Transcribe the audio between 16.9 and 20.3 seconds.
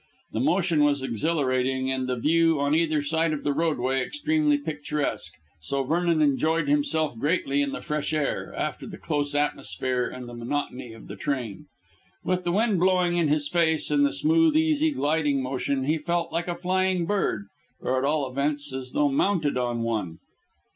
bird, or at all events as though mounted on one.